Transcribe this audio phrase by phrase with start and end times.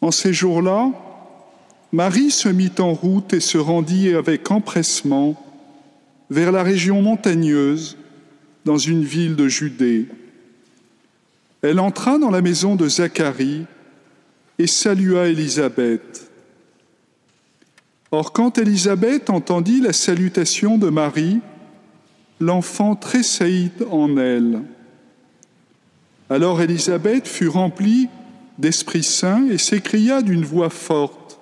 [0.00, 0.92] En ces jours-là,
[1.92, 5.42] Marie se mit en route et se rendit avec empressement
[6.30, 7.96] vers la région montagneuse,
[8.64, 10.06] dans une ville de Judée.
[11.62, 13.64] Elle entra dans la maison de Zacharie
[14.58, 16.30] et salua Élisabeth.
[18.10, 21.40] Or, quand Élisabeth entendit la salutation de Marie,
[22.40, 24.62] l'enfant tressaillit en elle.
[26.30, 28.08] Alors Élisabeth fut remplie
[28.58, 31.38] d'Esprit Saint et s'écria d'une voix forte,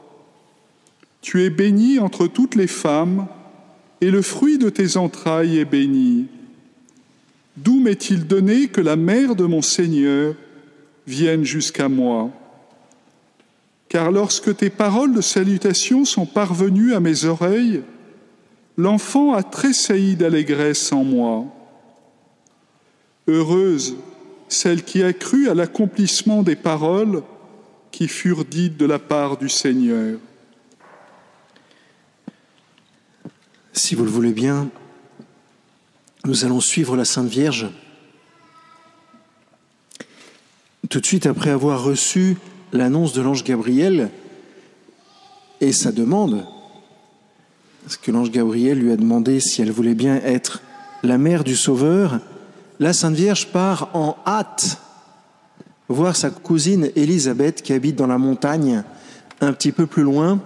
[1.23, 3.27] Tu es bénie entre toutes les femmes,
[4.01, 6.27] et le fruit de tes entrailles est béni.
[7.57, 10.34] D'où m'est-il donné que la mère de mon Seigneur
[11.07, 12.30] vienne jusqu'à moi?
[13.88, 17.83] Car lorsque tes paroles de salutation sont parvenues à mes oreilles,
[18.77, 21.45] l'enfant a tressailli d'allégresse en moi.
[23.27, 23.96] Heureuse
[24.49, 27.23] celle qui a cru à l'accomplissement des paroles
[27.91, 30.19] qui furent dites de la part du Seigneur.
[33.73, 34.71] Si vous le voulez bien,
[36.25, 37.69] nous allons suivre la Sainte Vierge.
[40.88, 42.37] Tout de suite après avoir reçu
[42.73, 44.10] l'annonce de l'ange Gabriel
[45.60, 46.47] et sa demande,
[47.83, 50.63] parce que l'ange Gabriel lui a demandé si elle voulait bien être
[51.03, 52.21] la mère du Sauveur,
[52.79, 54.80] la Sainte Vierge part en hâte
[55.88, 58.82] voir sa cousine Élisabeth qui habite dans la montagne
[59.41, 60.41] un petit peu plus loin.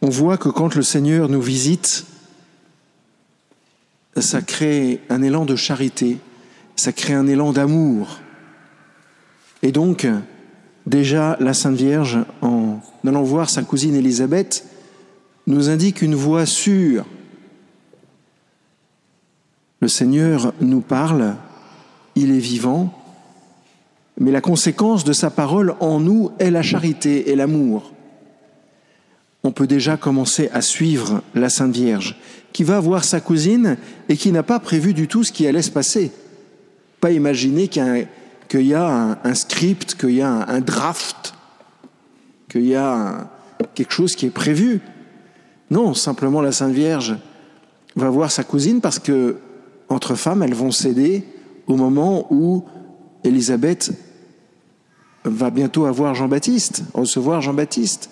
[0.00, 2.04] On voit que quand le Seigneur nous visite,
[4.16, 6.18] ça crée un élan de charité,
[6.76, 8.18] ça crée un élan d'amour.
[9.62, 10.06] Et donc,
[10.86, 14.66] déjà, la Sainte Vierge, en allant voir sa cousine Élisabeth,
[15.46, 17.06] nous indique une voie sûre.
[19.82, 21.34] Le Seigneur nous parle,
[22.14, 22.96] il est vivant,
[24.16, 27.92] mais la conséquence de sa parole en nous est la charité et l'amour.
[29.42, 32.16] On peut déjà commencer à suivre la Sainte Vierge,
[32.52, 33.76] qui va voir sa cousine
[34.08, 36.12] et qui n'a pas prévu du tout ce qui allait se passer.
[37.00, 38.06] Pas imaginer qu'il
[38.54, 41.34] y a, un, script, qu'il y a un, draft,
[42.48, 43.28] qu'il y a
[43.74, 44.80] quelque chose qui est prévu.
[45.72, 47.16] Non, simplement la Sainte Vierge
[47.96, 49.38] va voir sa cousine parce que
[49.92, 51.24] entre femmes, elles vont céder
[51.66, 52.64] au moment où
[53.24, 53.92] Élisabeth
[55.24, 58.10] va bientôt avoir Jean-Baptiste, recevoir Jean-Baptiste,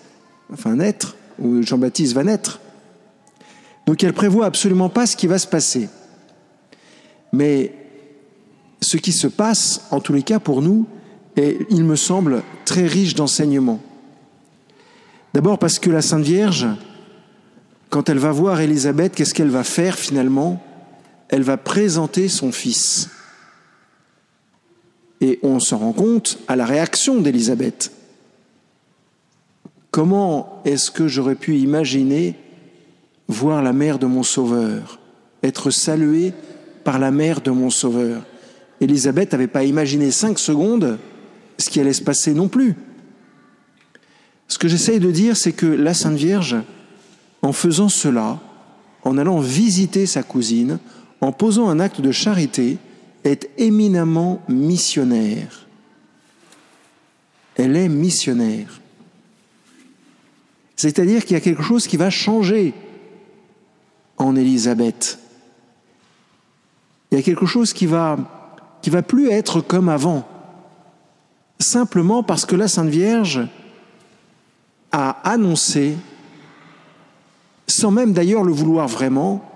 [0.52, 2.60] enfin naître, où Jean-Baptiste va naître.
[3.86, 5.88] Donc elle prévoit absolument pas ce qui va se passer.
[7.32, 7.74] Mais
[8.80, 10.86] ce qui se passe, en tous les cas pour nous,
[11.36, 13.80] est, il me semble, très riche d'enseignements.
[15.34, 16.66] D'abord parce que la Sainte Vierge,
[17.88, 20.62] quand elle va voir Élisabeth, qu'est-ce qu'elle va faire finalement?
[21.30, 23.08] Elle va présenter son fils.
[25.20, 27.92] Et on se rend compte à la réaction d'Élisabeth.
[29.92, 32.34] Comment est-ce que j'aurais pu imaginer
[33.28, 34.98] voir la mère de mon Sauveur,
[35.42, 36.32] être saluée
[36.84, 38.24] par la mère de mon Sauveur?
[38.80, 40.98] Élisabeth n'avait pas imaginé cinq secondes
[41.58, 42.74] ce qui allait se passer non plus.
[44.48, 46.56] Ce que j'essaye de dire, c'est que la Sainte Vierge
[47.42, 48.40] en faisant cela,
[49.04, 50.78] en allant visiter sa cousine,
[51.20, 52.78] en posant un acte de charité,
[53.24, 55.66] est éminemment missionnaire.
[57.56, 58.80] Elle est missionnaire.
[60.76, 62.72] C'est-à-dire qu'il y a quelque chose qui va changer
[64.16, 65.18] en Élisabeth.
[67.10, 68.16] Il y a quelque chose qui va
[68.86, 70.26] va plus être comme avant.
[71.58, 73.46] Simplement parce que la Sainte Vierge
[74.90, 75.96] a annoncé
[77.66, 79.49] sans même d'ailleurs le vouloir vraiment,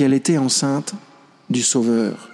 [0.00, 0.94] qu'elle était enceinte
[1.50, 2.30] du Sauveur.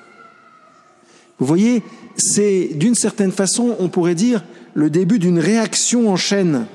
[1.41, 1.83] Vous voyez,
[2.17, 4.45] c'est d'une certaine façon, on pourrait dire,
[4.75, 6.67] le début d'une réaction en chaîne.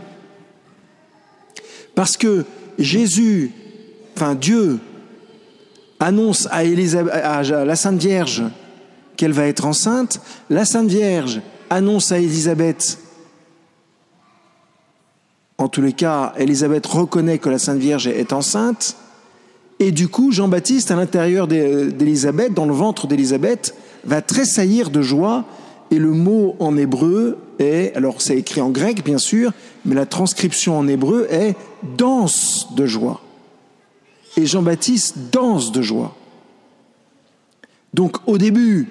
[1.96, 2.44] Parce que
[2.78, 3.53] Jésus,
[4.18, 4.80] enfin Dieu,
[6.01, 8.44] annonce à, à la Sainte Vierge
[9.16, 10.19] qu'elle va être enceinte,
[10.50, 12.97] la Sainte Vierge annonce à Élisabeth
[15.57, 18.95] en tous les cas, Élisabeth reconnaît que la Sainte Vierge est enceinte.
[19.81, 23.74] Et du coup, Jean-Baptiste, à l'intérieur d'Élisabeth, dans le ventre d'Élisabeth,
[24.06, 25.44] va tressaillir de joie.
[25.89, 29.51] Et le mot en hébreu est, alors c'est écrit en grec bien sûr,
[29.83, 31.56] mais la transcription en hébreu est
[31.98, 33.22] danse de joie.
[34.38, 36.16] Et Jean-Baptiste danse de joie.
[37.95, 38.88] Donc au début,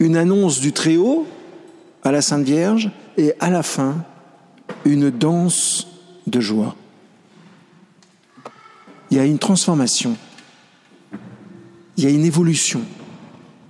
[0.00, 1.26] une annonce du Très-Haut
[2.04, 3.96] à la Sainte Vierge, et à la fin,
[4.84, 5.88] une danse
[6.26, 6.76] de joie.
[9.10, 10.16] Il y a une transformation,
[11.96, 12.82] il y a une évolution,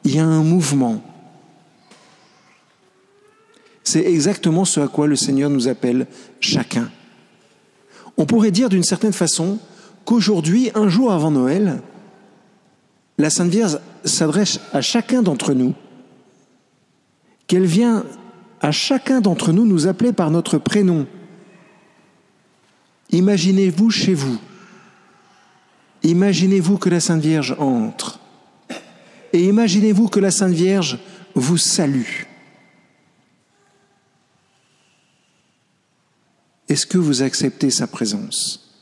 [0.05, 1.03] il y a un mouvement.
[3.85, 6.07] C'est exactement ce à quoi le Seigneur nous appelle
[6.41, 6.91] chacun.
[8.17, 9.59] On pourrait dire d'une certaine façon
[10.05, 11.81] qu'aujourd'hui, un jour avant Noël,
[13.17, 15.75] la Sainte Vierge s'adresse à chacun d'entre nous,
[17.47, 18.05] qu'elle vient
[18.61, 21.07] à chacun d'entre nous nous appeler par notre prénom.
[23.11, 24.39] Imaginez-vous chez vous.
[26.09, 28.19] Imaginez-vous que la Sainte Vierge entre.
[29.35, 30.99] Et imaginez-vous que la Sainte Vierge
[31.35, 32.23] vous salue.
[36.67, 38.73] Est-ce que vous acceptez sa présence?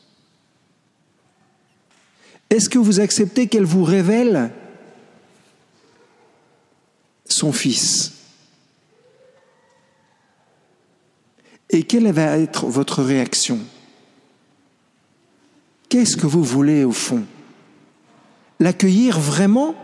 [2.48, 4.52] Est-ce que vous acceptez qu'elle vous révèle
[7.28, 8.12] son Fils?
[11.70, 13.58] Et quelle va être votre réaction?
[15.88, 17.24] Qu'est-ce que vous voulez au fond?
[18.58, 19.74] L'accueillir vraiment?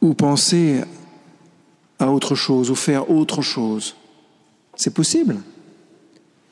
[0.00, 0.82] Ou penser
[1.98, 3.96] à autre chose, ou faire autre chose?
[4.76, 5.36] C'est possible.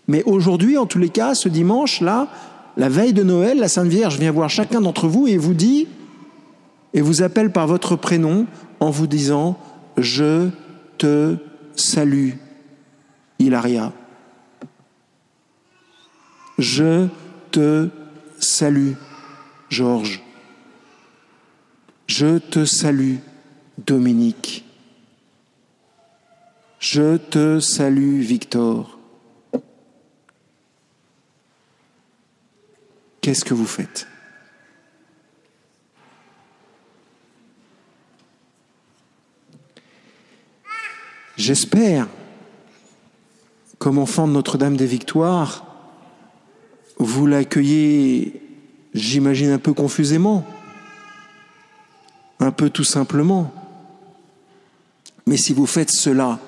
[0.08, 2.28] Mais aujourd'hui, en tous les cas, ce dimanche-là,
[2.76, 5.86] la veille de Noël, la Sainte Vierge vient voir chacun d'entre vous et vous dit,
[6.94, 8.46] et vous appelle par votre prénom
[8.80, 9.58] en vous disant,
[9.96, 10.48] je
[10.98, 11.36] te
[11.76, 12.32] salue,
[13.38, 13.92] Hilaria.
[16.62, 17.08] Je
[17.50, 17.88] te
[18.38, 18.92] salue,
[19.68, 20.22] Georges.
[22.06, 23.16] Je te salue,
[23.78, 24.64] Dominique.
[26.78, 28.96] Je te salue, Victor.
[33.20, 34.06] Qu'est-ce que vous faites?
[41.36, 42.06] J'espère,
[43.78, 45.71] comme enfant de Notre-Dame des Victoires,
[47.04, 48.40] vous l'accueillez,
[48.94, 50.44] j'imagine, un peu confusément,
[52.40, 53.52] un peu tout simplement.
[55.26, 56.38] Mais si vous faites cela,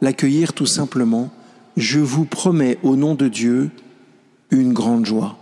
[0.00, 1.30] l'accueillir tout simplement,
[1.76, 3.70] je vous promets au nom de Dieu
[4.50, 5.36] une grande joie.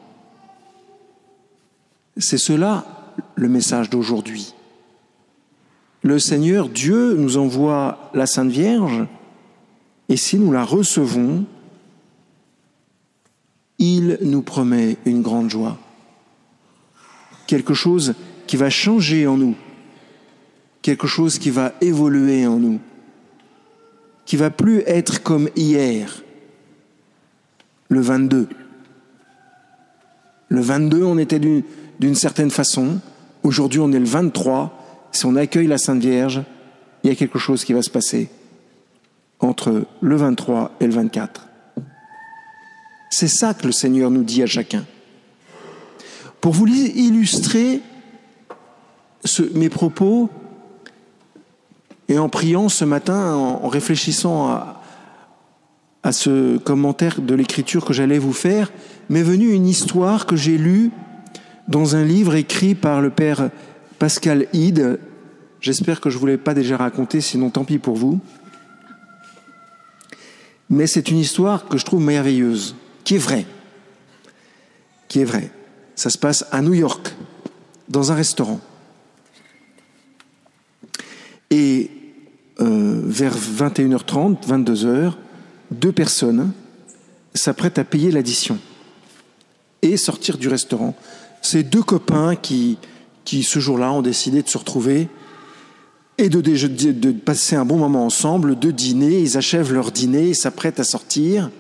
[2.17, 2.85] C'est cela
[3.35, 4.55] le message d'aujourd'hui.
[6.03, 9.07] Le Seigneur Dieu nous envoie la Sainte Vierge
[10.09, 11.47] et si nous la recevons,
[14.05, 15.79] il nous promet une grande joie,
[17.47, 18.15] quelque chose
[18.47, 19.55] qui va changer en nous,
[20.83, 22.81] quelque chose qui va évoluer en nous,
[24.27, 26.23] qui va plus être comme hier,
[27.89, 28.49] le 22.
[30.49, 33.01] Le 22, on était d'une certaine façon,
[33.43, 36.43] aujourd'hui on est le 23, si on accueille la Sainte Vierge,
[37.03, 38.29] il y a quelque chose qui va se passer
[39.41, 41.49] entre le 23 et le 24.
[43.17, 44.85] C'est ça que le Seigneur nous dit à chacun.
[46.41, 47.81] Pour vous illustrer
[49.55, 50.29] mes propos,
[52.09, 54.49] et en priant ce matin, en, réfléchissant
[56.03, 58.73] à, ce commentaire de l'écriture que j'allais vous faire,
[59.09, 60.91] m'est venue une histoire que j'ai lue
[61.69, 63.51] dans un livre écrit par le père
[64.01, 64.99] Pascal Hyde.
[65.61, 68.19] J'espère que je ne vous l'ai pas déjà raconté, sinon tant pis pour vous.
[70.69, 73.47] Mais c'est une histoire que je trouve merveilleuse qui est vrai,
[75.09, 75.51] qui est vrai.
[75.95, 77.15] Ça se passe à New York,
[77.89, 78.61] dans un restaurant.
[81.51, 81.91] Et
[82.61, 85.13] euh, vers 21h30, 22h,
[85.71, 86.53] deux personnes
[87.35, 88.59] s'apprêtent à payer l'addition
[89.83, 90.95] et sortir du restaurant.
[91.43, 92.79] C'est deux copains qui,
[93.25, 95.09] qui ce jour-là, ont décidé de se retrouver
[96.17, 99.21] et de, passer un bon moment ensemble, de dîner.
[99.21, 101.51] Ils achèvent leur dîner, ils s'apprêtent à sortir.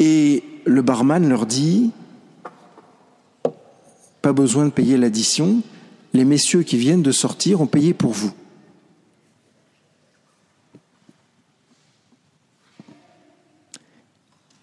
[0.00, 1.92] Et le barman leur dit,
[4.22, 5.62] pas besoin de payer l'addition,
[6.14, 8.32] les messieurs qui viennent de sortir ont payé pour vous.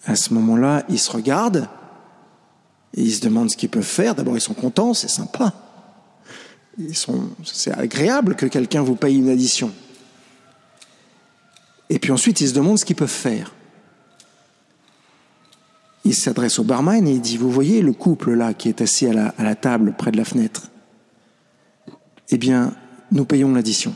[0.05, 1.69] À ce moment-là, ils se regardent
[2.95, 4.15] et ils se demandent ce qu'ils peuvent faire.
[4.15, 5.53] D'abord, ils sont contents, c'est sympa.
[7.43, 9.71] C'est agréable que quelqu'un vous paye une addition.
[11.89, 13.53] Et puis ensuite, ils se demandent ce qu'ils peuvent faire
[16.07, 19.07] il s'adresse au barman et il dit, vous voyez le couple là qui est assis
[19.07, 20.69] à la, table près de la fenêtre?
[22.29, 22.73] Eh bien,
[23.11, 23.93] nous payons l'addition.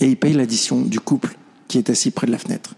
[0.00, 1.36] Et il paye l'addition du couple
[1.68, 2.74] qui est assis près de la fenêtre.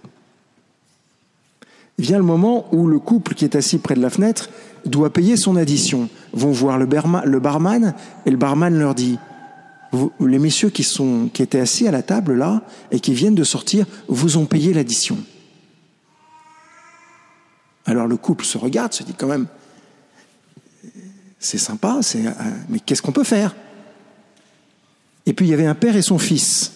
[1.99, 4.51] Vient le moment où le couple qui est assis près de la fenêtre
[4.85, 6.09] doit payer son addition.
[6.33, 7.95] Vont voir le, barman
[8.27, 9.19] et le barman leur dit
[10.21, 14.37] les messieurs qui étaient assis à la table là et qui viennent de sortir vous
[14.37, 15.19] ont payé l'addition.
[17.91, 19.49] Alors le couple se regarde, se dit quand même,
[21.41, 22.31] c'est sympa, c'est, euh,
[22.69, 23.57] mais qu'est-ce qu'on peut faire?
[25.27, 26.73] Et puis il y avait un père et son fils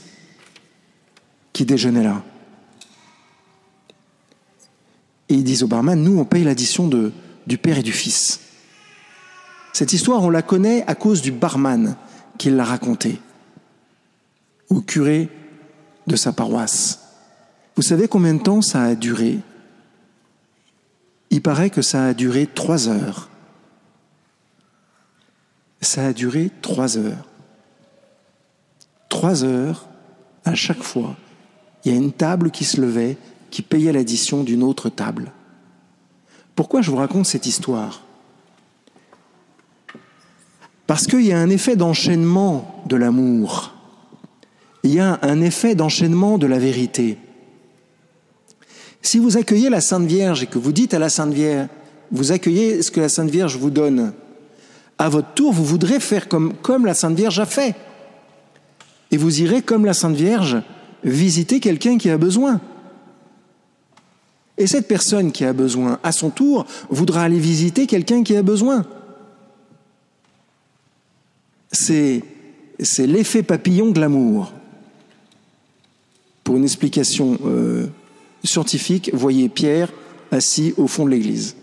[1.52, 2.25] qui déjeunaient là.
[5.28, 7.12] Et ils disent au barman, nous on paye l'addition de,
[7.47, 8.40] du père et du fils.
[9.73, 11.97] Cette histoire, on la connaît à cause du barman
[12.38, 13.21] qui l'a racontée
[14.68, 15.28] au curé
[16.09, 17.00] de sa paroisse.
[17.76, 19.38] Vous savez combien de temps ça a duré?
[21.34, 23.28] Il paraît que ça a duré trois heures.
[25.80, 27.26] Ça a duré trois heures.
[29.08, 29.88] Trois heures,
[30.44, 31.16] à chaque fois,
[31.84, 33.16] il y a une table qui se levait,
[33.50, 35.32] qui payait l'addition d'une autre table.
[36.54, 38.04] Pourquoi je vous raconte cette histoire?
[40.86, 43.74] Parce qu'il y a un effet d'enchaînement de l'amour.
[44.84, 47.18] Il y a un effet d'enchaînement de la vérité.
[49.04, 51.68] Si vous accueillez la Sainte Vierge et que vous dites à la Sainte Vierge,
[52.11, 54.14] vous accueillez ce que la Sainte Vierge vous donne,
[54.96, 57.76] à votre tour, vous voudrez faire comme, la Sainte Vierge a fait.
[59.11, 60.56] Et vous irez, comme la Sainte Vierge,
[61.04, 62.62] visiter quelqu'un qui a besoin.
[64.56, 68.42] Et cette personne qui a besoin, à son tour, voudra aller visiter quelqu'un qui a
[68.42, 68.87] besoin.
[71.73, 72.23] C'est,
[72.80, 74.54] c'est l'effet papillon de l'amour.
[76.42, 77.87] Pour une explication euh,
[78.44, 79.92] scientifique, voyez Pierre
[80.30, 81.56] assis au fond de l'église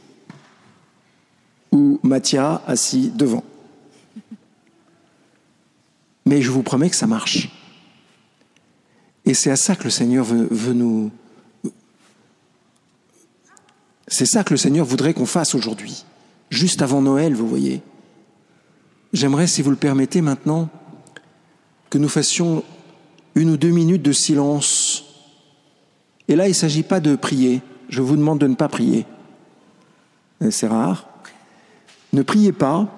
[1.72, 3.44] ou Mathia assis devant.
[6.26, 7.50] Mais je vous promets que ça marche.
[9.26, 11.12] Et c'est à ça que le Seigneur veut, veut nous,
[14.12, 16.04] c'est ça que le Seigneur voudrait qu'on fasse aujourd'hui,
[16.50, 17.82] juste avant Noël, vous voyez.
[19.14, 20.70] J'aimerais, si vous le permettez maintenant,
[21.90, 22.64] que nous fassions
[23.36, 24.68] une ou deux minutes de silence.
[26.28, 27.62] Et là, il ne s'agit pas de prier.
[27.90, 29.06] Je vous demande de ne pas prier.
[30.50, 31.08] C'est rare.
[32.14, 32.90] Ne priez pas.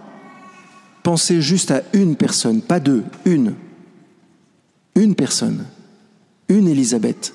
[1.03, 3.55] Pensez juste à une personne, pas deux, une.
[4.95, 5.65] Une personne,
[6.47, 7.33] une Élisabeth,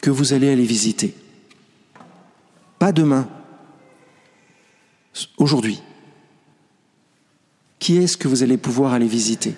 [0.00, 1.14] que vous allez aller visiter.
[2.78, 3.26] Pas demain,
[5.38, 5.80] aujourd'hui.
[7.78, 9.54] Qui est-ce que vous allez pouvoir aller visiter?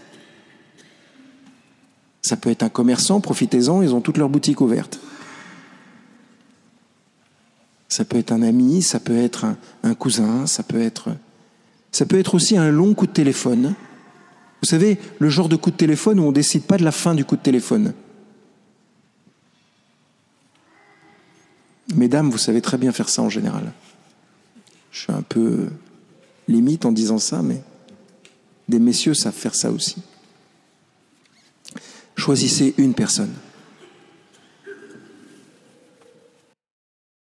[2.22, 5.00] Ça peut être un commerçant, profitez-en, ils ont toutes leurs boutiques ouvertes.
[7.88, 9.46] Ça peut être un ami, ça peut être
[9.82, 11.10] un, cousin, ça peut être,
[11.90, 13.74] ça peut être aussi un long coup de téléphone.
[14.60, 16.92] Vous savez, le genre de coup de téléphone où on ne décide pas de la
[16.92, 17.94] fin du coup de téléphone.
[21.94, 23.72] Mesdames, vous savez très bien faire ça en général.
[24.90, 25.68] Je suis un peu
[26.46, 27.62] limite en disant ça, mais
[28.68, 29.96] des messieurs savent faire ça aussi.
[32.16, 33.32] Choisissez une personne.